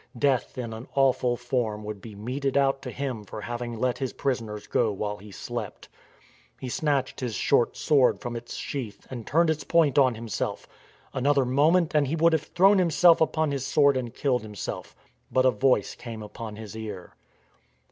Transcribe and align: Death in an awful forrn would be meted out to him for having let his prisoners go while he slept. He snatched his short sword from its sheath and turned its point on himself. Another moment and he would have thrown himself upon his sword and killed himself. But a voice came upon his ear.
Death 0.17 0.57
in 0.57 0.73
an 0.73 0.87
awful 0.95 1.37
forrn 1.37 1.83
would 1.83 2.01
be 2.01 2.15
meted 2.15 2.57
out 2.57 2.81
to 2.81 2.89
him 2.89 3.23
for 3.23 3.41
having 3.41 3.77
let 3.77 3.99
his 3.99 4.13
prisoners 4.13 4.65
go 4.65 4.91
while 4.91 5.17
he 5.17 5.29
slept. 5.31 5.89
He 6.59 6.69
snatched 6.69 7.19
his 7.19 7.35
short 7.35 7.77
sword 7.77 8.19
from 8.19 8.35
its 8.35 8.55
sheath 8.55 9.05
and 9.11 9.27
turned 9.27 9.51
its 9.51 9.63
point 9.63 9.99
on 9.99 10.15
himself. 10.15 10.67
Another 11.13 11.45
moment 11.45 11.93
and 11.93 12.07
he 12.07 12.15
would 12.15 12.33
have 12.33 12.41
thrown 12.55 12.79
himself 12.79 13.21
upon 13.21 13.51
his 13.51 13.63
sword 13.63 13.95
and 13.95 14.11
killed 14.11 14.41
himself. 14.41 14.95
But 15.31 15.45
a 15.45 15.51
voice 15.51 15.93
came 15.93 16.23
upon 16.23 16.55
his 16.55 16.75
ear. 16.75 17.13